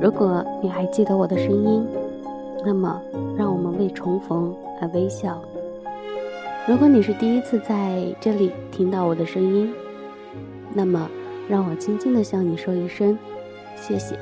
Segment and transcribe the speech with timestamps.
[0.00, 1.86] 如果你还记得我的声音，
[2.64, 3.00] 那么
[3.36, 5.40] 让我们为重逢而微笑。
[6.66, 9.72] 如果你是第一次在这里听到我的声音，
[10.72, 11.08] 那么
[11.48, 13.16] 让我轻轻的向你说一声
[13.76, 14.18] 谢谢。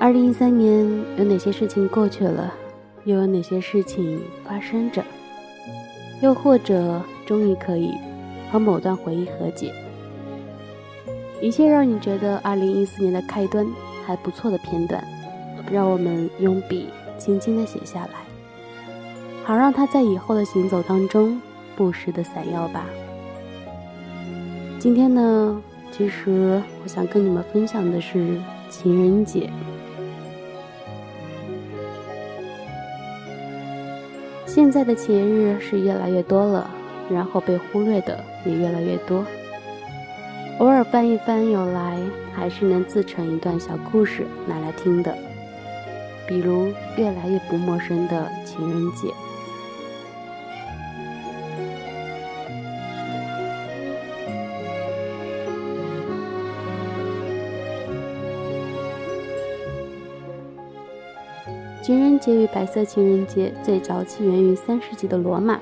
[0.00, 0.84] 二零一三年
[1.16, 2.52] 有哪些事情过去了？
[3.06, 5.02] 又有哪些事情发生着？
[6.20, 7.92] 又或者终于可以
[8.50, 9.72] 和某段回忆和解？
[11.40, 13.64] 一切让你觉得二零一四年的开端
[14.04, 15.04] 还不错的片段，
[15.70, 18.24] 让我们用笔轻轻的写下来，
[19.44, 21.40] 好让它在以后的行走当中
[21.76, 22.86] 不时的闪耀吧。
[24.80, 28.36] 今天呢，其实我想跟你们分享的是
[28.68, 29.48] 情人节。
[34.56, 36.70] 现在的节日是越来越多了，
[37.10, 39.22] 然后被忽略的也越来越多。
[40.60, 41.98] 偶尔翻一翻，有来
[42.32, 45.14] 还是能自成一段小故事拿来听的，
[46.26, 49.08] 比如越来越不陌生的情人节。
[61.86, 65.60] 情人节与白色情人节最早起源于三世纪的罗马。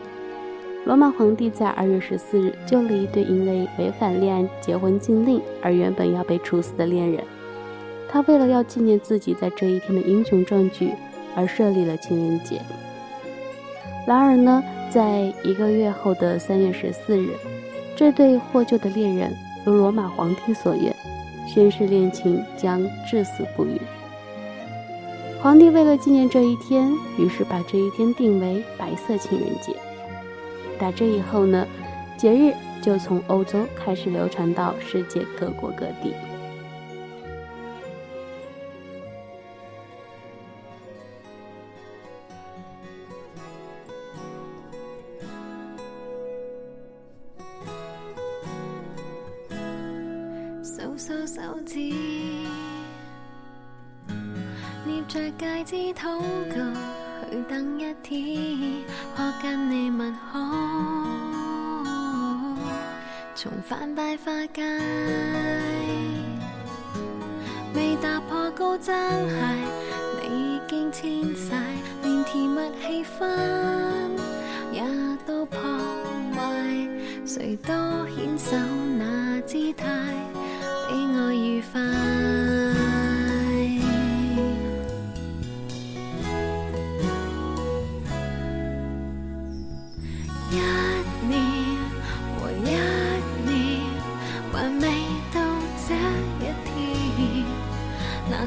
[0.86, 7.22] 罗马皇帝在二月十四日救了一对因为违反恋爱结婚禁令而原本要被处死的恋人。
[8.08, 10.92] 他为了要纪念自己在这一天的英雄壮举，
[11.36, 12.58] 而设立了情人节。
[14.06, 17.34] 然而呢，在一个月后的三月十四日，
[17.95, 19.30] 这对获救的恋人
[19.62, 20.91] 如罗马皇帝所愿，
[21.47, 23.78] 宣誓恋情将至死不渝。
[25.44, 29.76] 皇帝为了纪念这一天，于是把这一天定为白色情人节。
[30.78, 31.66] 打这以后呢，
[32.16, 36.14] 节日就从欧洲开始流传到世界各国各地。
[63.67, 64.63] 泛白花街，
[67.75, 69.35] 未踏破高踭鞋，
[70.20, 71.51] 你已经迁徙，
[72.02, 73.27] 连甜蜜气氛
[74.70, 74.83] 也
[75.27, 75.58] 都破
[76.35, 76.86] 坏。
[77.25, 77.73] 谁都
[78.14, 78.55] 显手
[78.98, 79.86] 那姿态，
[80.91, 82.14] 比我愉快。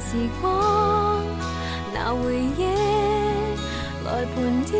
[0.09, 1.21] 时光，
[1.93, 2.63] 拿回忆
[4.05, 4.71] 来盘点。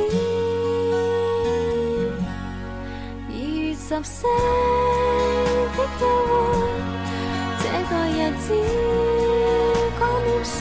[3.27, 4.27] 二月十四的
[5.75, 5.99] 约会，
[7.59, 8.45] 这个日子
[9.99, 10.55] 光点碎，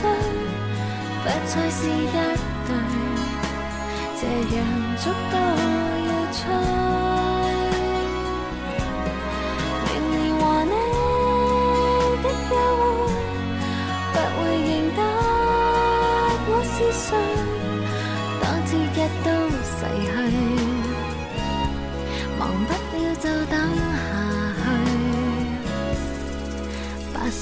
[1.23, 1.89] 不再是一
[2.67, 2.69] 对，
[4.19, 4.21] 这
[4.53, 4.57] 样
[4.97, 5.33] 足够
[6.07, 6.76] 要吹。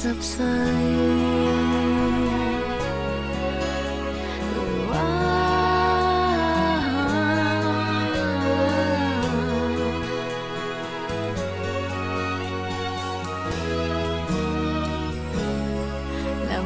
[0.06, 0.14] 留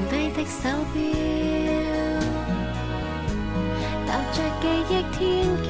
[0.09, 0.99] 低的手表
[4.05, 5.17] 踏着记忆天
[5.63, 5.67] 桥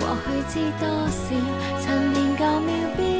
[0.00, 1.22] 过去知多少
[1.80, 3.19] 趁年旧秒变。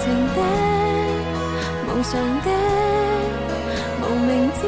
[0.00, 0.04] 情
[0.34, 0.38] 的，
[1.86, 2.48] 无常的，
[4.00, 4.58] 无名指。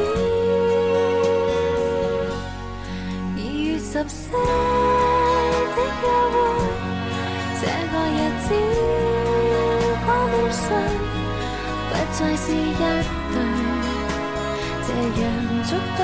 [3.35, 4.37] 二月十四的
[5.75, 5.81] 约
[6.31, 6.35] 会，
[7.59, 8.47] 这个日子
[10.05, 10.61] 光点碎，
[11.89, 12.55] 不再是一
[13.33, 13.35] 对，
[14.85, 14.87] 这
[15.19, 15.21] 人
[15.67, 16.01] 捉到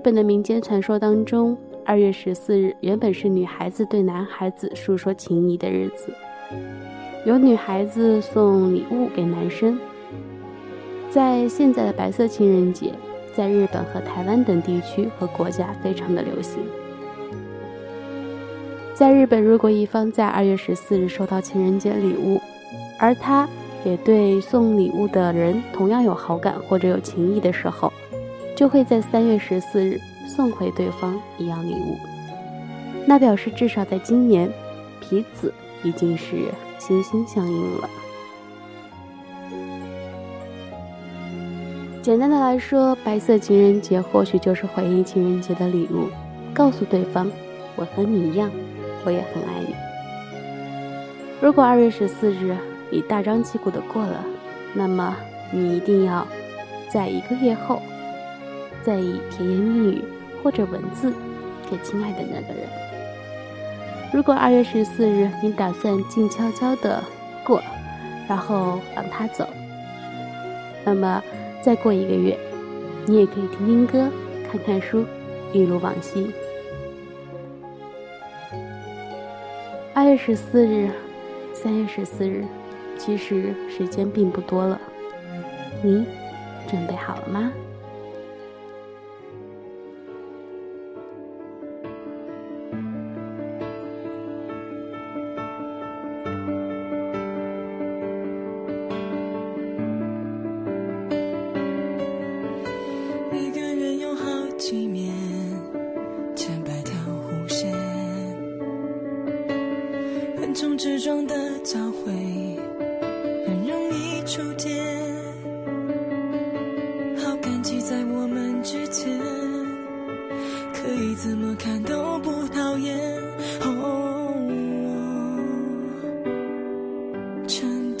[0.00, 1.54] 日本的民间传说当中，
[1.84, 6.10] 二月十四日原本是女孩子对男孩子诉说情谊的日子，
[7.26, 9.78] 有女孩子送礼物给男生。
[11.10, 12.94] 在现在的白色情人节，
[13.36, 16.62] 在日本和台湾等地区和国家非常的流行。
[18.94, 22.40] 在日本，如果一方在二月十四日收到情人节礼物，
[22.98, 23.46] 而他
[23.84, 27.89] 也对送礼物的人同样有好感或者有情谊的时候，
[28.60, 29.98] 就会在三月十四日
[30.28, 31.96] 送回对方一样礼物，
[33.06, 34.52] 那表示至少在今年，
[35.00, 35.50] 彼此
[35.82, 36.44] 已经是
[36.78, 37.88] 心心相印了。
[42.02, 46.10] 简单的来说，白色情人节或许就是回应情人节的礼物，
[46.52, 47.32] 告诉对方
[47.76, 48.50] 我和你一样，
[49.06, 49.74] 我也很爱你。
[51.40, 52.54] 如果二月十四日
[52.90, 54.22] 你大张旗鼓的过了，
[54.74, 55.16] 那么
[55.50, 56.28] 你一定要
[56.90, 57.80] 在一个月后。
[58.82, 60.04] 再以甜言蜜语
[60.42, 61.12] 或者文字
[61.70, 62.68] 给亲爱的那个人。
[64.12, 67.02] 如果二月十四日你打算静悄悄的
[67.44, 67.62] 过，
[68.28, 69.46] 然后让他走，
[70.84, 71.22] 那么
[71.62, 72.36] 再过一个月，
[73.06, 74.08] 你也可以听听歌、
[74.50, 75.04] 看看书，
[75.52, 76.32] 一如往昔。
[79.94, 80.90] 二月十四日、
[81.52, 82.44] 三月十四日，
[82.96, 84.80] 其实时间并不多了，
[85.82, 86.04] 你
[86.68, 87.52] 准备好了吗？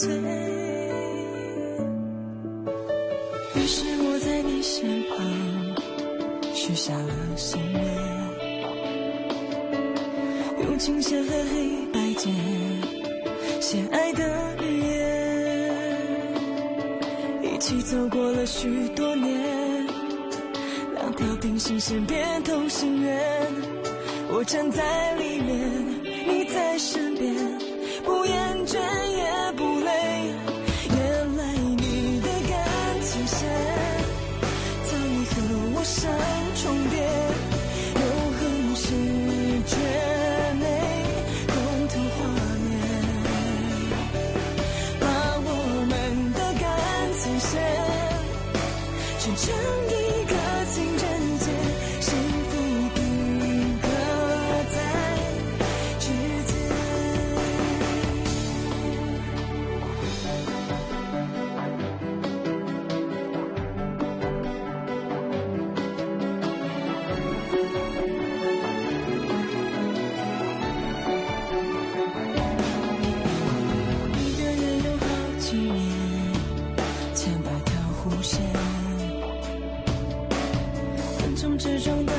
[0.00, 0.08] 醉。
[3.54, 5.14] 于是我在你身旁
[6.54, 7.82] 许下了心愿，
[10.64, 12.32] 用琴弦和黑白键
[13.60, 14.24] 写爱的
[14.64, 15.92] 语言，
[17.42, 19.86] 一起走过了许多年。
[20.94, 23.46] 两条平行线变同心圆，
[24.32, 25.89] 我站在里面。
[81.60, 82.09] 之中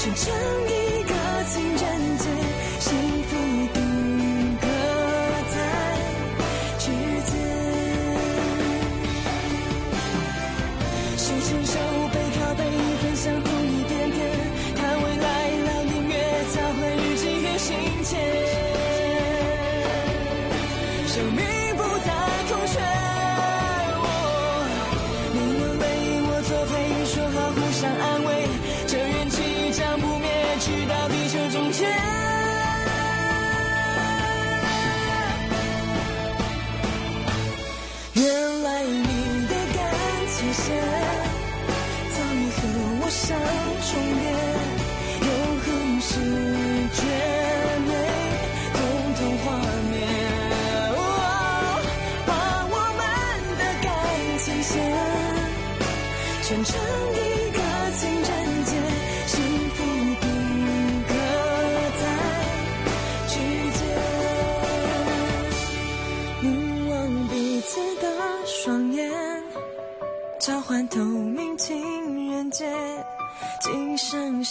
[0.00, 0.79] 去证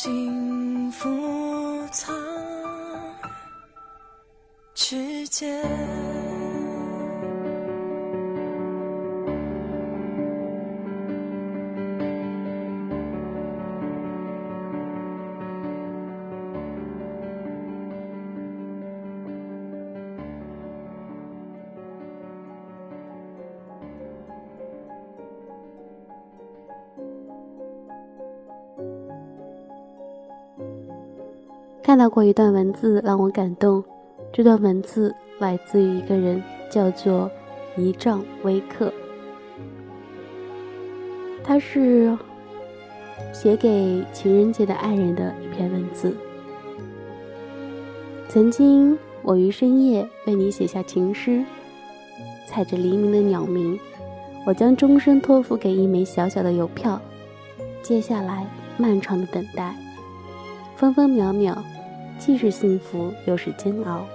[0.02, 1.10] 幸福
[1.92, 2.16] 藏
[4.74, 5.99] 指尖。
[31.90, 33.84] 看到过一段文字让我感动，
[34.32, 37.32] 这段文字来自于一个人，叫做
[37.76, 38.94] 一丈微客。
[41.44, 42.16] 他是
[43.34, 46.16] 写给情人节的爱人的一篇文字。
[48.28, 51.44] 曾经，我于深夜为你写下情诗，
[52.46, 53.80] 踩着黎明的鸟鸣，
[54.46, 57.02] 我将终身托付给一枚小小的邮票。
[57.82, 58.46] 接下来，
[58.78, 59.74] 漫长的等待，
[60.76, 61.58] 分分秒秒，
[62.20, 64.06] 既是幸福又是煎熬，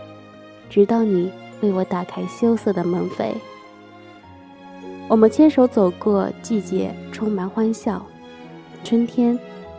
[0.68, 1.32] 直到你
[1.62, 3.32] 为我打开羞涩的门扉。
[5.08, 8.04] 我们牵手走过季节，充满欢笑。
[8.84, 9.38] 春天，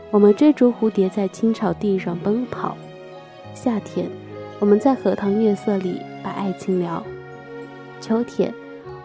[0.10, 2.76] 我们追逐蝴蝶在青草地上奔跑；
[3.54, 4.10] 夏天，
[4.60, 7.02] 我们在荷塘月色里把爱情聊；
[8.02, 8.52] 秋天，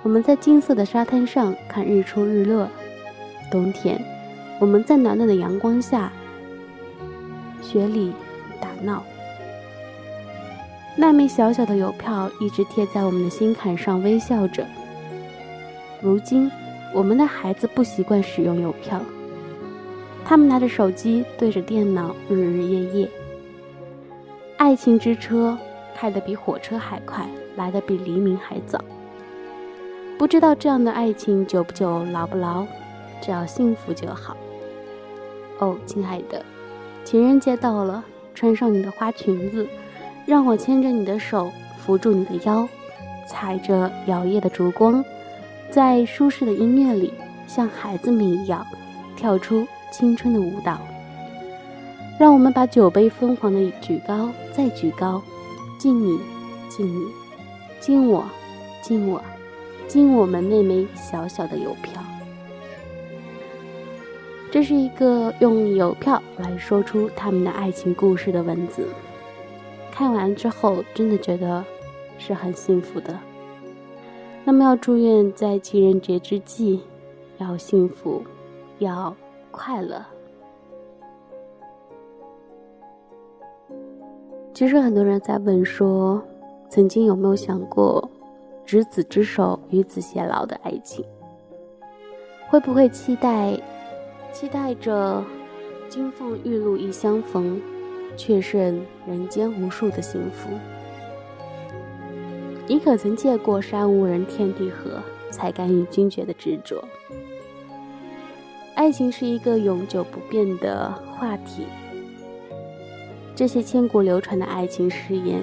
[0.03, 2.67] 我们在金色的沙滩上看日出日落；
[3.51, 4.03] 冬天，
[4.59, 6.11] 我们在暖暖的阳光下
[7.61, 8.13] 雪里
[8.59, 9.05] 打闹。
[11.01, 14.67] 那枚小小的邮票一直贴在我们的心坎上，微笑着。
[15.99, 16.51] 如今，
[16.95, 19.01] 我们的孩子不习惯使用邮票，
[20.27, 23.11] 他们拿着手机对着电脑日日夜夜。
[24.59, 25.57] 爱情之车
[25.95, 27.27] 开得比火车还快，
[27.57, 28.85] 来得比黎明还早。
[30.19, 32.67] 不知道这样的爱情久不久，牢不牢，
[33.23, 34.37] 只要幸福就好。
[35.61, 36.45] 哦，亲爱的，
[37.05, 38.05] 情人节到了，
[38.35, 39.67] 穿上你的花裙子，
[40.31, 42.69] 让我牵着你的手，扶住你的腰，
[43.27, 45.05] 踩着摇曳的烛光。
[45.73, 47.13] 在舒适的音乐里，
[47.49, 48.65] 像孩子们一样
[49.17, 50.79] 跳出青春的舞蹈。
[52.17, 55.21] 让我们把酒杯疯狂的举高，再举高，
[55.81, 56.21] 敬你，
[56.69, 57.05] 敬你，
[57.81, 58.25] 敬我，
[58.83, 59.21] 敬我，
[59.89, 62.01] 敬我们那枚小小的邮票。
[64.53, 68.87] 这是一个用邮票来说出他们的爱情故事的文字。
[70.01, 71.63] 看完之后，真的觉得
[72.17, 73.15] 是很幸福的。
[74.47, 76.81] 那么要祝愿在情人节之际，
[77.37, 78.23] 要幸福，
[78.79, 79.15] 要
[79.51, 80.03] 快乐。
[84.55, 86.23] 其实很多人在问说，
[86.71, 88.09] 曾经有没有想过，
[88.65, 91.05] 执子之手，与子偕老的爱情？
[92.49, 93.55] 会不会期待，
[94.33, 95.23] 期待着
[95.91, 97.61] 金凤玉露一相逢，
[98.21, 100.51] 却胜人间无数的幸福？
[102.67, 105.01] 你可曾见过山无人，天地合，
[105.31, 106.85] 才敢与君绝的执着？
[108.75, 111.65] 爱情是一个永久不变的话题。
[113.35, 115.41] 这些千古流传的爱情誓言，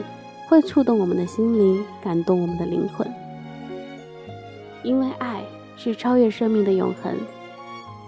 [0.48, 3.12] 会触动我们的心灵，感动我们的灵魂。
[4.84, 5.44] 因为爱
[5.76, 7.16] 是超越生命的永恒，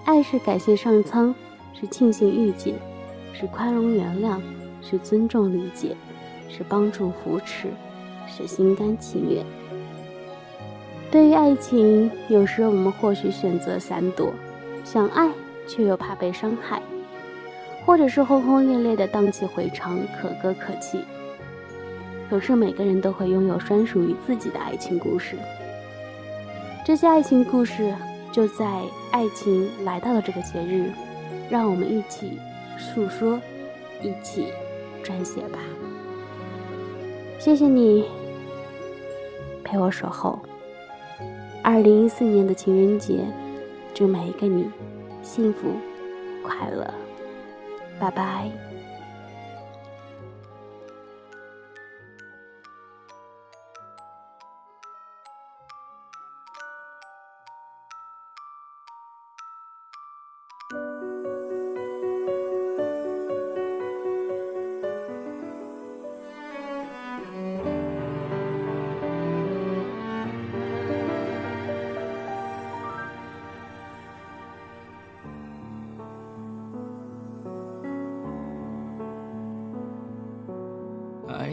[0.06, 1.34] 爱是感谢上苍，
[1.74, 2.76] 是庆幸遇见，
[3.40, 4.38] 是宽容原谅，
[4.82, 5.96] 是尊重理解，
[6.50, 7.70] 是帮助扶持，
[8.28, 9.46] 是心甘情愿。
[11.10, 14.34] 对于爱情，有时我们或许选择闪躲，
[14.84, 15.32] 想爱
[15.66, 16.82] 却又怕被伤害。
[17.86, 21.00] 或者是轰轰烈烈的荡气回肠，可歌可泣。
[22.30, 25.38] 可是每个人都会拥有专属于自己的爱情故事。
[26.86, 27.96] 这些爱情故事
[28.34, 28.82] 就在
[29.12, 30.92] 爱情来到了这个节日，
[31.50, 32.38] 让我们一起
[32.80, 33.40] 诉说，
[34.02, 34.54] 一起
[35.04, 35.60] 撰写吧。
[37.38, 38.06] 谢谢你
[39.64, 40.40] 陪我守候。
[41.62, 43.26] 二零一四年的情人节，
[43.94, 44.70] 祝每一个你
[45.22, 45.74] 幸福
[46.42, 46.92] 快乐，
[48.00, 48.69] 拜拜。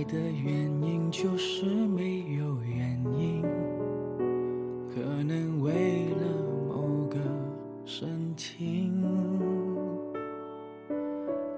[0.07, 3.43] 的原因就是没有原因，
[4.95, 6.27] 可能为了
[6.69, 7.19] 某个
[7.85, 9.03] 深情，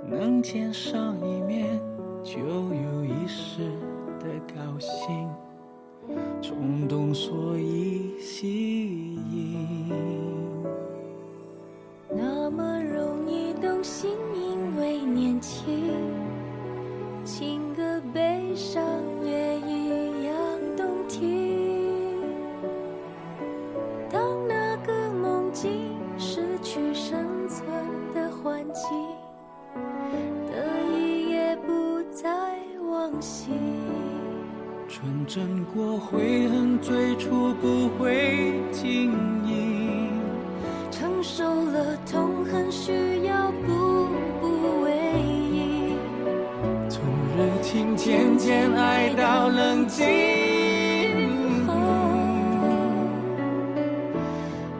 [0.09, 1.79] 能见上一面
[2.25, 3.61] 就有一时
[4.19, 5.29] 的高兴，
[6.41, 10.48] 冲动所以吸引。
[36.89, 39.13] 最初不会经
[39.45, 40.09] 营。
[40.91, 42.91] 承受了痛恨，需
[43.27, 44.09] 要步
[44.41, 44.91] 步为
[45.53, 45.99] 营。
[46.89, 47.05] 从
[47.37, 50.07] 热情渐渐爱到冷静，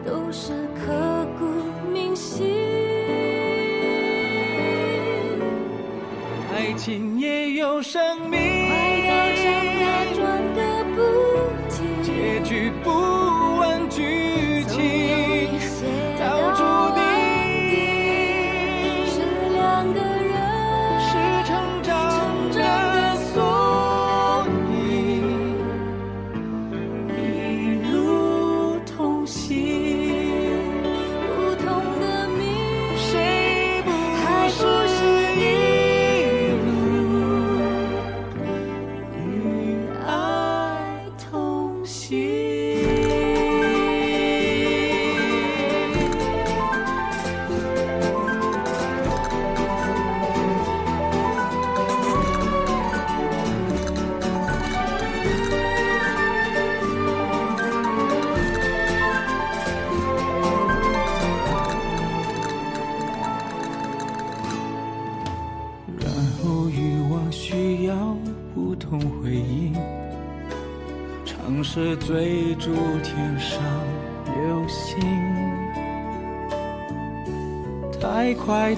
[0.03, 0.51] 都是
[0.83, 1.45] 刻骨
[1.93, 2.47] 铭心。
[6.55, 9.45] 爱情也有生命，快到长
[9.79, 9.83] 大
[10.15, 10.19] 转
[10.55, 10.58] 个不
[12.49, 12.98] 去，不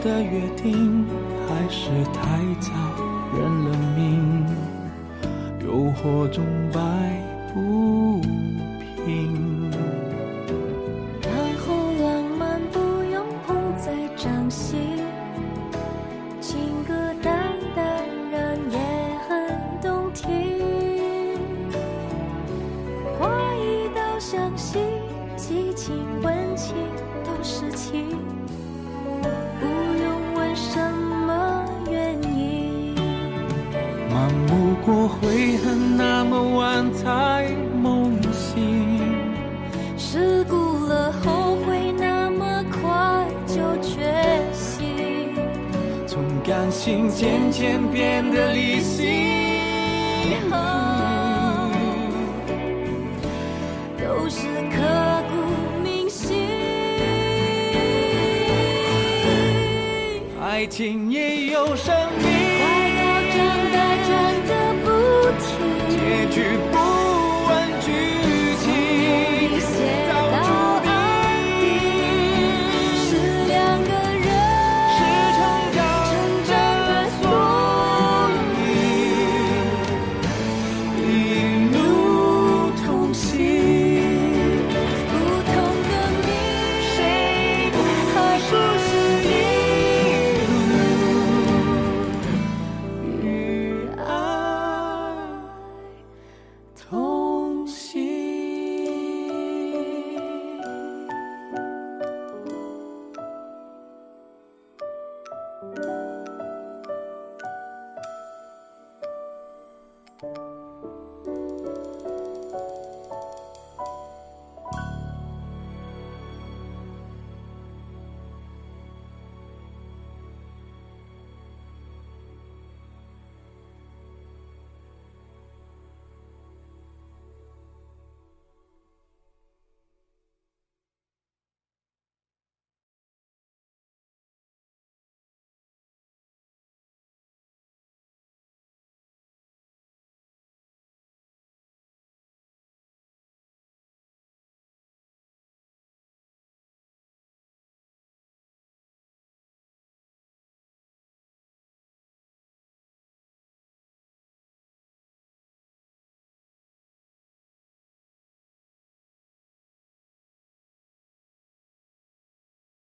[0.02, 1.06] 的约定，
[1.48, 2.72] 还是太早
[3.38, 4.46] 认了命，
[5.64, 6.80] 诱惑中摆
[7.54, 8.01] 不
[35.22, 37.48] 不过悔恨，那么晚才
[37.80, 39.00] 梦醒。
[39.96, 45.36] 事故了，后悔那么快就决心，
[46.08, 49.30] 从感性渐渐变得理性。
[53.98, 55.36] 都是刻骨
[55.84, 56.48] 铭心。
[60.42, 62.31] 爱情也有生命，
[66.42, 66.91] 不